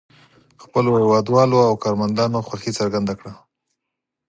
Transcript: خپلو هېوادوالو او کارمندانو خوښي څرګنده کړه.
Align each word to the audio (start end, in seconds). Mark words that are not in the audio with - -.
خپلو 0.63 0.89
هېوادوالو 1.01 1.57
او 1.69 1.73
کارمندانو 1.83 2.45
خوښي 2.47 2.71
څرګنده 2.79 3.13
کړه. 3.19 3.33